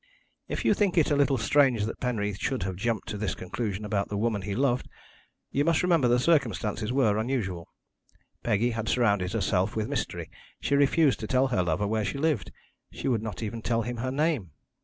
"If 0.47 0.65
you 0.65 0.73
think 0.73 0.97
it 0.97 1.11
a 1.11 1.15
little 1.15 1.37
strange 1.37 1.83
that 1.85 1.99
Penreath 1.99 2.39
should 2.39 2.63
have 2.63 2.75
jumped 2.75 3.07
to 3.09 3.19
this 3.19 3.35
conclusion 3.35 3.85
about 3.85 4.09
the 4.09 4.17
woman 4.17 4.41
he 4.41 4.55
loved, 4.55 4.89
you 5.51 5.63
must 5.63 5.83
remember 5.83 6.07
the 6.07 6.17
circumstances 6.17 6.91
were 6.91 7.19
unusual. 7.19 7.67
Peggy 8.41 8.71
had 8.71 8.89
surrounded 8.89 9.33
herself 9.33 9.75
with 9.75 9.87
mystery; 9.87 10.31
she 10.59 10.73
refused 10.75 11.19
to 11.19 11.27
tell 11.27 11.49
her 11.49 11.61
lover 11.61 11.85
where 11.85 12.03
she 12.03 12.17
lived, 12.17 12.51
she 12.91 13.07
would 13.07 13.21
not 13.21 13.43
even 13.43 13.61
tell 13.61 13.83
him 13.83 13.97
her 13.97 14.09
name. 14.11 14.49